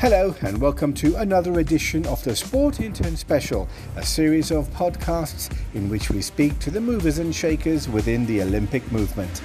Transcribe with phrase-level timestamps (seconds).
[0.00, 5.52] Hello, and welcome to another edition of the Sport Intern Special, a series of podcasts
[5.74, 9.42] in which we speak to the movers and shakers within the Olympic movement.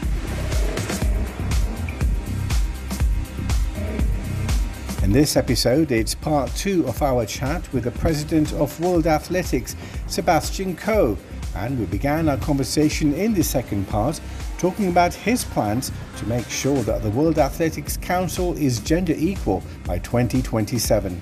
[5.02, 9.75] In this episode, it's part two of our chat with the president of World Athletics,
[10.05, 11.17] Sebastian Coe,
[11.55, 14.21] and we began our conversation in the second part
[14.64, 19.61] talking about his plans to make sure that the World Athletics Council is gender equal
[19.86, 21.21] by 2027.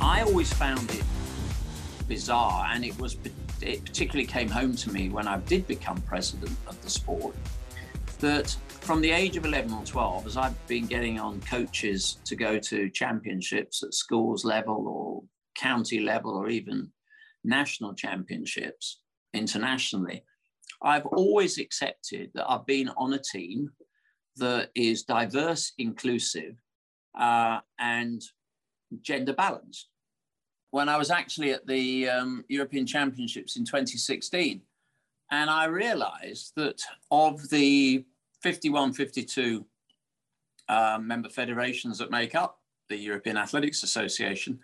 [0.00, 1.04] I always found it
[2.08, 3.16] bizarre, and it was
[3.62, 7.36] it particularly came home to me when I did become president of the sport
[8.20, 12.36] that from the age of 11 or 12, as I've been getting on coaches to
[12.36, 15.22] go to championships at schools level or
[15.56, 16.90] county level or even
[17.44, 19.00] national championships
[19.34, 20.24] internationally,
[20.82, 23.70] I've always accepted that I've been on a team
[24.36, 26.54] that is diverse, inclusive,
[27.18, 28.22] uh, and
[29.02, 29.88] gender balanced.
[30.70, 34.62] When I was actually at the um, European Championships in 2016,
[35.30, 38.04] and I realized that of the
[38.42, 39.66] 51, 52
[40.68, 44.58] uh, member federations that make up the European Athletics Association,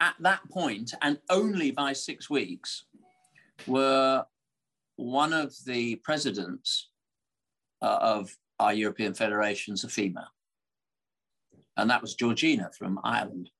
[0.00, 2.84] at that point, and only by six weeks,
[3.66, 4.24] were
[4.96, 6.90] one of the presidents
[7.82, 10.32] uh, of our European federations a female.
[11.76, 13.50] And that was Georgina from Ireland.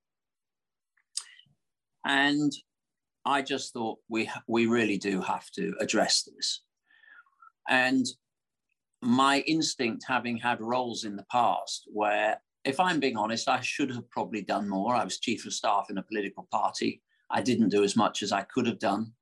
[2.04, 2.52] And
[3.24, 6.62] I just thought we, we really do have to address this.
[7.68, 8.06] And
[9.04, 13.90] my instinct, having had roles in the past where, if I'm being honest, I should
[13.90, 14.94] have probably done more.
[14.94, 17.02] I was chief of staff in a political party.
[17.30, 19.12] I didn't do as much as I could have done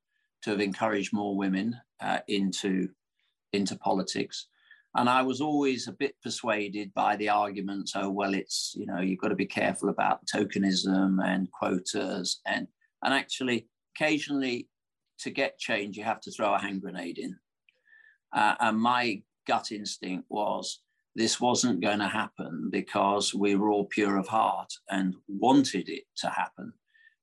[0.42, 2.88] to have encouraged more women uh, into,
[3.52, 4.48] into politics.
[4.94, 9.00] And I was always a bit persuaded by the arguments, oh, well, it's, you know,
[9.00, 12.40] you've got to be careful about tokenism and quotas.
[12.46, 12.66] And,
[13.02, 14.68] and actually, occasionally,
[15.20, 17.36] to get change, you have to throw a hand grenade in.
[18.34, 20.80] Uh, and my gut instinct was
[21.14, 26.04] this wasn't going to happen because we were all pure of heart and wanted it
[26.16, 26.72] to happen.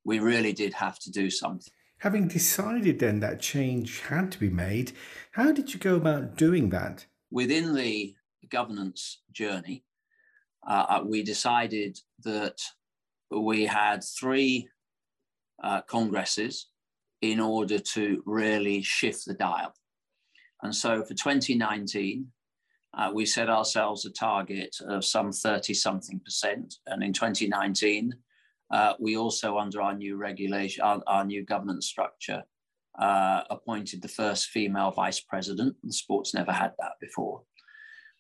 [0.04, 1.74] We really did have to do something.
[2.00, 4.94] Having decided then that change had to be made,
[5.32, 7.06] how did you go about doing that?
[7.32, 8.16] Within the
[8.50, 9.84] governance journey,
[10.68, 12.62] uh, uh we decided that
[13.30, 14.70] we had three
[15.62, 16.68] uh, congresses
[17.22, 19.74] in order to really shift the dial.
[20.62, 22.28] And so for 2019,
[22.98, 26.76] uh, we set ourselves a target of some 30 something percent.
[26.88, 28.14] And in 2019,
[28.72, 32.44] uh, we also, under our new regulation, our, our new governance structure,
[33.00, 35.76] uh, appointed the first female vice president.
[35.84, 37.44] The sport's never had that before.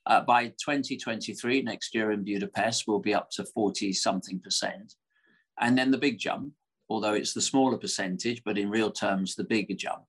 [0.05, 4.93] Uh, by 2023, next year in Budapest, we'll be up to 40 something percent.
[5.59, 6.53] And then the big jump,
[6.89, 10.03] although it's the smaller percentage, but in real terms, the bigger jump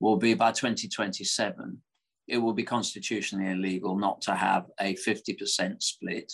[0.00, 1.80] will be by 2027,
[2.28, 6.32] it will be constitutionally illegal not to have a 50% split,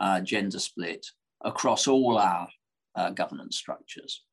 [0.00, 1.04] uh, gender split,
[1.44, 2.48] across all our
[2.94, 4.24] uh, governance structures.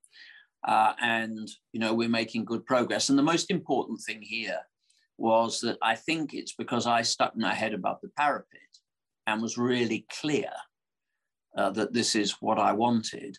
[0.68, 3.10] Uh, and, you know, we're making good progress.
[3.10, 4.60] And the most important thing here
[5.18, 8.60] was that I think it's because I stuck my head above the parapet
[9.28, 10.50] and was really clear
[11.58, 13.38] uh, that this is what I wanted.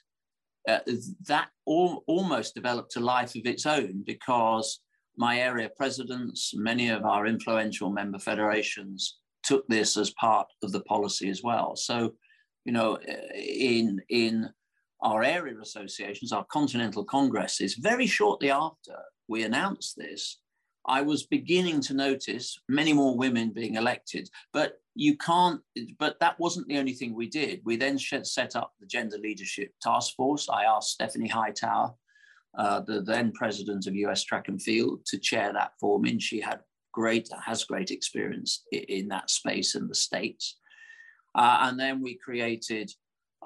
[0.68, 0.80] Uh,
[1.28, 4.80] that almost developed a life of its own because
[5.16, 10.80] my area presidents, many of our influential member federations took this as part of the
[10.80, 11.76] policy as well.
[11.76, 12.14] So,
[12.64, 14.48] you know, eh, in in
[15.02, 18.96] our area associations, our continental congresses, very shortly after
[19.28, 20.38] we announced this,
[20.86, 24.28] I was beginning to notice many more women being elected.
[24.52, 25.60] But you can't,
[25.98, 27.60] but that wasn't the only thing we did.
[27.64, 30.48] We then set up the Gender Leadership Task Force.
[30.48, 31.94] I asked Stephanie Hightower
[32.56, 36.12] uh, the then president of US Track and Field, to chair that for me.
[36.12, 36.60] And she had
[36.92, 40.58] great, has great experience in, in that space in the States.
[41.34, 42.90] Uh, and then we created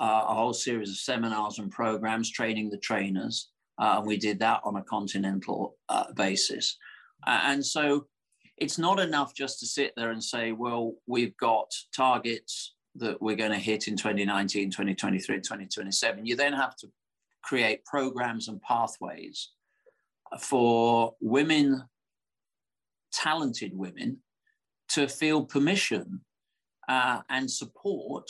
[0.01, 3.51] uh, a whole series of seminars and programs training the trainers.
[3.79, 6.77] Uh, and we did that on a continental uh, basis.
[7.27, 8.07] and so
[8.61, 13.37] it's not enough just to sit there and say, well, we've got targets that we're
[13.37, 16.27] going to hit in 2019, 2023, 2027.
[16.27, 16.89] You then have to
[17.43, 19.51] create programs and pathways
[20.39, 21.83] for women,
[23.13, 24.19] talented women,
[24.89, 26.21] to feel permission
[26.89, 28.29] uh, and support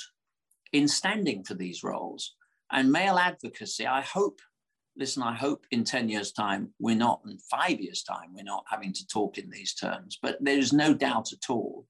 [0.73, 2.35] in standing for these roles.
[2.73, 4.41] And male advocacy, I hope
[4.97, 8.65] listen, I hope in 10 years' time, we're not, in five years' time, we're not
[8.69, 10.19] having to talk in these terms.
[10.21, 11.87] But there's no doubt at all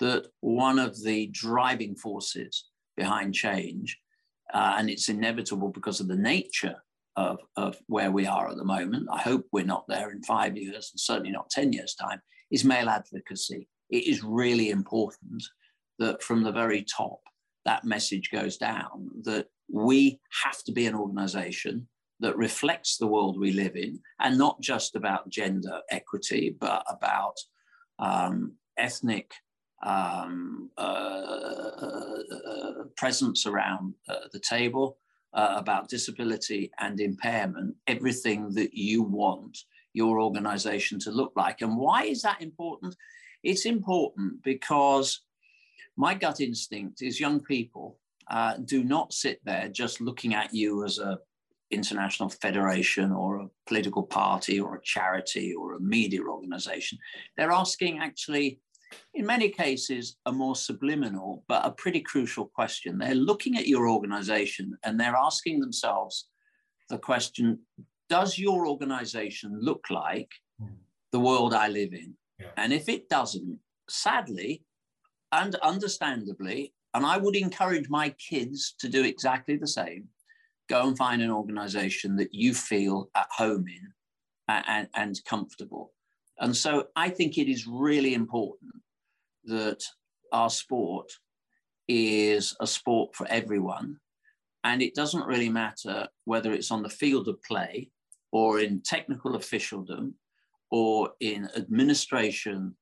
[0.00, 3.98] that one of the driving forces behind change,
[4.52, 6.76] uh, and it's inevitable because of the nature
[7.16, 10.56] of, of where we are at the moment, I hope we're not there in five
[10.56, 12.20] years and certainly not 10 years' time,
[12.50, 13.68] is male advocacy.
[13.90, 15.42] It is really important
[15.98, 17.20] that from the very top,
[17.64, 21.88] that message goes down that we have to be an organization
[22.20, 27.36] that reflects the world we live in, and not just about gender equity, but about
[27.98, 29.32] um, ethnic
[29.82, 32.18] um, uh,
[32.96, 34.98] presence around uh, the table,
[35.32, 39.56] uh, about disability and impairment, everything that you want
[39.92, 41.62] your organization to look like.
[41.62, 42.94] And why is that important?
[43.42, 45.22] It's important because
[45.96, 47.98] my gut instinct is young people
[48.30, 51.18] uh, do not sit there just looking at you as a
[51.70, 56.98] international federation or a political party or a charity or a media organization.
[57.36, 58.60] They're asking actually,
[59.14, 62.98] in many cases, a more subliminal but a pretty crucial question.
[62.98, 66.28] They're looking at your organization and they're asking themselves
[66.88, 67.60] the question
[68.08, 70.74] Does your organization look like hmm.
[71.12, 72.14] the world I live in?
[72.38, 72.46] Yeah.
[72.56, 73.58] And if it doesn't,
[73.88, 74.64] sadly
[75.32, 80.08] and understandably, and I would encourage my kids to do exactly the same
[80.68, 83.92] go and find an organization that you feel at home in
[84.48, 85.92] and, and comfortable.
[86.40, 88.72] And so I think it is really important
[89.44, 89.82] that
[90.32, 91.12] our sport
[91.86, 93.98] is a sport for everyone.
[94.64, 97.90] And it doesn't really matter whether it's on the field of play
[98.32, 100.14] or in technical officialdom
[100.70, 102.74] or in administration,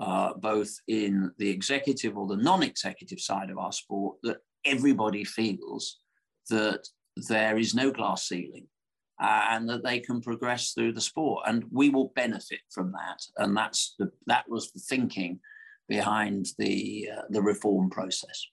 [0.00, 5.24] uh, both in the executive or the non executive side of our sport, that everybody
[5.24, 5.98] feels
[6.48, 6.86] that
[7.28, 8.66] there is no glass ceiling
[9.20, 11.44] uh, and that they can progress through the sport.
[11.46, 13.22] And we will benefit from that.
[13.36, 15.40] And that's the, that was the thinking
[15.88, 18.46] behind the uh, the reform process.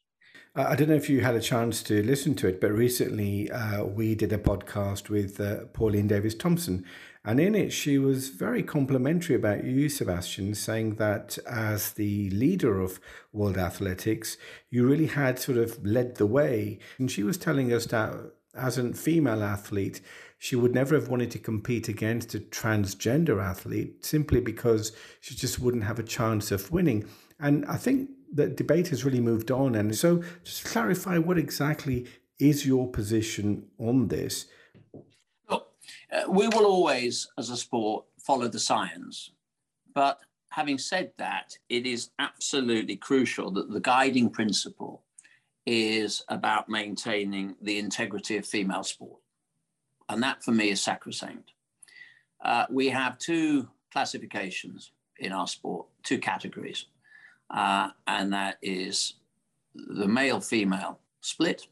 [0.56, 3.84] I don't know if you had a chance to listen to it, but recently uh,
[3.84, 6.84] we did a podcast with uh, Pauline Davis Thompson,
[7.24, 12.82] and in it she was very complimentary about you, Sebastian, saying that as the leader
[12.82, 13.00] of
[13.32, 14.38] World Athletics,
[14.72, 18.16] you really had sort of led the way, and she was telling us that
[18.56, 20.02] as a female athlete,
[20.38, 25.60] she would never have wanted to compete against a transgender athlete simply because she just
[25.60, 27.06] wouldn't have a chance of winning.
[27.40, 29.76] And I think the debate has really moved on.
[29.76, 32.08] And so, just clarify what exactly
[32.40, 34.46] is your position on this?
[35.50, 35.68] Look,
[36.12, 39.32] uh, we will always, as a sport, follow the science.
[39.94, 40.20] But
[40.50, 45.04] having said that, it is absolutely crucial that the guiding principle
[45.66, 49.20] is about maintaining the integrity of female sport.
[50.10, 51.52] And that for me is sacrosanct.
[52.44, 56.86] Uh, we have two classifications in our sport, two categories,
[57.50, 59.16] uh, and that is
[59.76, 61.68] the male female split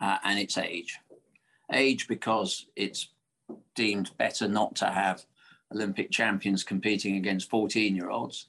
[0.00, 0.98] uh, and its age.
[1.72, 3.08] Age because it's
[3.74, 5.24] deemed better not to have
[5.72, 8.46] Olympic champions competing against 14 year olds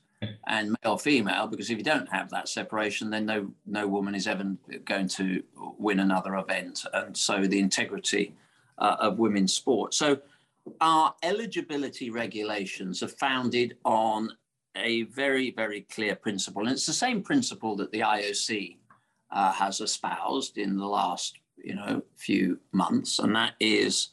[0.47, 4.27] and male female because if you don't have that separation then no no woman is
[4.27, 5.41] ever going to
[5.77, 8.35] win another event and so the integrity
[8.79, 10.19] uh, of women's sport so
[10.81, 14.29] our eligibility regulations are founded on
[14.75, 18.77] a very very clear principle and it's the same principle that the IOC
[19.31, 24.09] uh, has espoused in the last you know few months and that is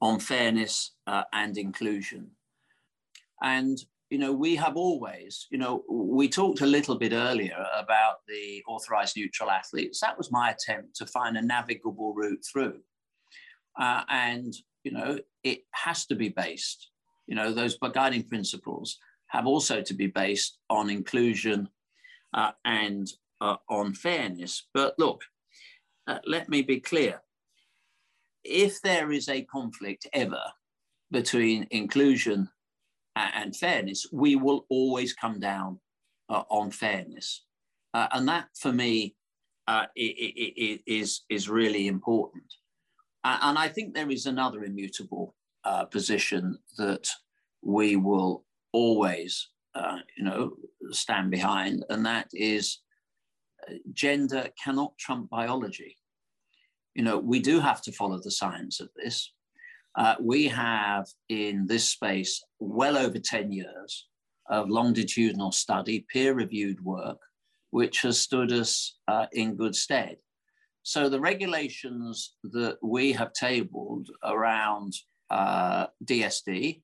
[0.00, 2.30] on fairness uh, and inclusion
[3.42, 8.18] and you know, we have always, you know, we talked a little bit earlier about
[8.28, 9.98] the authorized neutral athletes.
[9.98, 12.78] That was my attempt to find a navigable route through.
[13.78, 14.54] Uh, and,
[14.84, 16.90] you know, it has to be based,
[17.26, 21.68] you know, those guiding principles have also to be based on inclusion
[22.32, 23.08] uh, and
[23.40, 24.68] uh, on fairness.
[24.72, 25.22] But look,
[26.06, 27.20] uh, let me be clear.
[28.44, 30.42] If there is a conflict ever
[31.10, 32.48] between inclusion
[33.16, 35.80] and fairness, we will always come down
[36.28, 37.44] uh, on fairness.
[37.92, 39.14] Uh, and that for me
[39.66, 42.44] uh, it, it, it is, is really important.
[43.24, 47.08] And I think there is another immutable uh, position that
[47.62, 50.52] we will always, uh, you know,
[50.90, 52.80] stand behind, and that is
[53.68, 55.96] uh, gender cannot trump biology.
[56.94, 59.32] You know, we do have to follow the science of this.
[59.96, 64.06] Uh, we have in this space well over 10 years
[64.50, 67.18] of longitudinal study, peer reviewed work,
[67.70, 70.16] which has stood us uh, in good stead.
[70.84, 74.92] So the regulations that we have tabled around
[75.30, 76.82] uh, DSD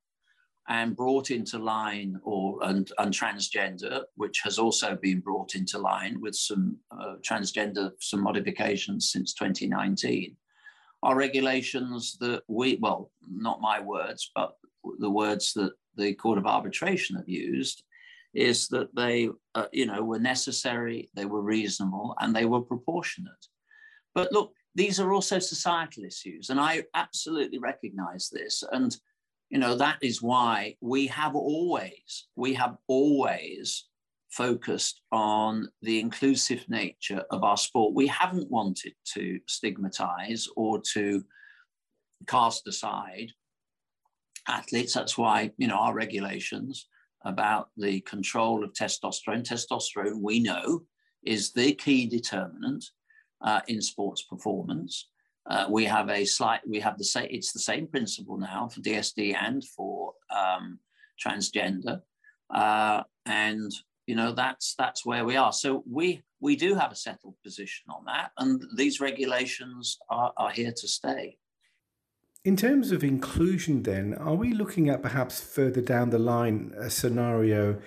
[0.70, 6.18] and brought into line or and, and transgender, which has also been brought into line
[6.18, 10.34] with some uh, transgender, some modifications since 2019,
[11.02, 14.52] are regulations that we, well, not my words, but
[14.98, 17.82] the words that the Court of Arbitration have used,
[18.32, 23.46] is that they, uh, you know, were necessary, they were reasonable, and they were proportionate.
[24.14, 28.62] But look, these are also societal issues, and I absolutely recognise this.
[28.72, 28.96] And
[29.48, 33.86] you know that is why we have always, we have always
[34.30, 37.94] focused on the inclusive nature of our sport.
[37.94, 41.24] We haven't wanted to stigmatise or to
[42.28, 43.32] cast aside
[44.46, 44.94] athletes.
[44.94, 46.86] That's why you know our regulations
[47.24, 49.42] about the control of testosterone.
[49.42, 50.82] Testosterone, we know,
[51.24, 52.84] is the key determinant
[53.42, 55.08] uh, in sports performance.
[55.48, 58.80] Uh, we have a slight, we have the same, it's the same principle now for
[58.80, 60.78] DSD and for um,
[61.22, 62.02] transgender.
[62.54, 63.72] Uh, and,
[64.06, 65.52] you know, that's, that's where we are.
[65.52, 68.32] So we, we do have a settled position on that.
[68.38, 71.38] And these regulations are, are here to stay.
[72.44, 76.88] In terms of inclusion, then, are we looking at perhaps further down the line a
[76.88, 77.78] scenario,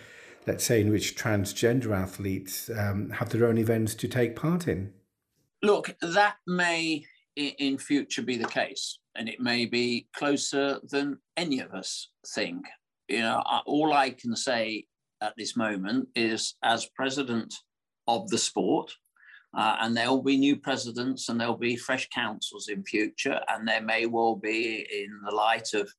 [0.45, 4.93] let's say, in which transgender athletes um, have their own events to take part in?
[5.63, 7.05] Look, that may
[7.37, 12.65] in future be the case, and it may be closer than any of us think.
[13.07, 14.85] You know, all I can say
[15.21, 17.53] at this moment is, as president
[18.07, 18.91] of the sport,
[19.57, 23.39] uh, and there will be new presidents and there'll be fresh councils in future.
[23.49, 25.89] And there may well be, in the light of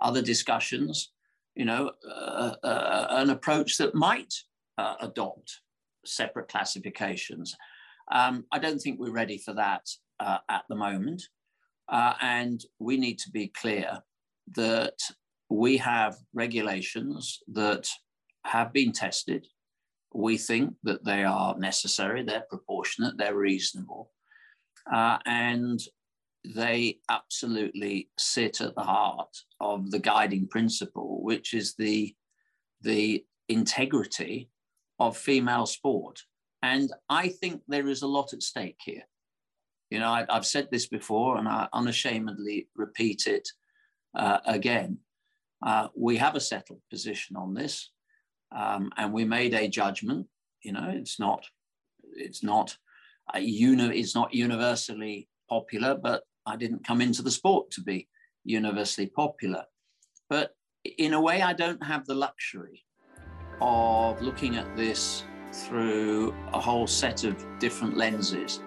[0.00, 1.12] other discussions,
[1.54, 4.34] you know, uh, uh, an approach that might
[4.78, 5.60] uh, adopt
[6.04, 7.54] separate classifications.
[8.12, 9.86] Um, I don't think we're ready for that
[10.20, 11.22] uh, at the moment.
[11.88, 14.00] Uh, and we need to be clear
[14.54, 14.98] that
[15.50, 17.88] we have regulations that
[18.44, 19.46] have been tested
[20.14, 24.10] we think that they are necessary, they're proportionate, they're reasonable,
[24.92, 25.80] uh, and
[26.44, 32.14] they absolutely sit at the heart of the guiding principle, which is the,
[32.82, 34.50] the integrity
[34.98, 36.20] of female sport.
[36.62, 39.02] And I think there is a lot at stake here.
[39.90, 43.48] You know, I, have said this before and I unashamedly repeat it
[44.16, 44.98] uh, again.
[45.64, 47.90] Uh, we have a settled position on this
[48.54, 50.26] um, and we made a judgment.
[50.62, 51.44] You know, it's not
[52.14, 52.76] it's not
[53.34, 58.08] a uni- it's not universally popular, but I didn't come into the sport to be
[58.44, 59.64] universally popular.
[60.28, 60.54] But
[60.98, 62.84] in a way, I don't have the luxury
[63.60, 68.62] of looking at this through a whole set of different lenses.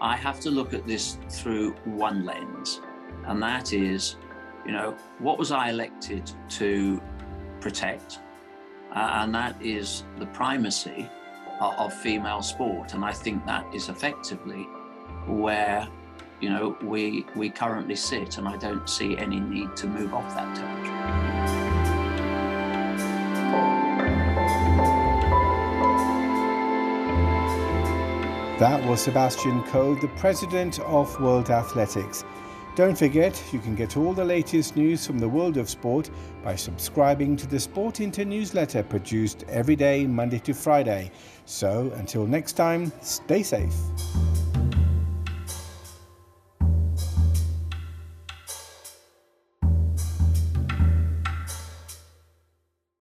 [0.00, 2.80] I have to look at this through one lens,
[3.26, 4.16] and that is,
[4.64, 7.00] you know, what was I elected to
[7.60, 8.20] protect?
[8.92, 11.08] uh, and that is the primacy
[11.60, 12.94] of, of female sport.
[12.94, 14.64] And I think that is effectively
[15.26, 15.86] where
[16.40, 20.34] you know we we currently sit, and I don't see any need to move off
[20.34, 21.29] that territory.
[28.60, 32.26] That was Sebastian Coe, the president of World Athletics.
[32.76, 36.10] Don't forget, you can get all the latest news from the world of sport
[36.44, 41.10] by subscribing to the Sport Intern newsletter produced every day, Monday to Friday.
[41.46, 43.72] So until next time, stay safe.